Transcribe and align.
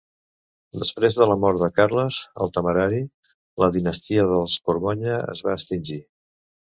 Després 0.83 1.17
de 1.17 1.27
la 1.31 1.35
mort 1.43 1.59
de 1.63 1.67
Carles 1.81 2.17
el 2.45 2.51
Temerari, 2.55 3.03
la 3.65 3.69
dinastia 3.79 4.25
dels 4.33 4.57
Borgonya 4.71 5.21
es 5.35 5.45
va 5.51 5.55
extingir. 5.59 6.01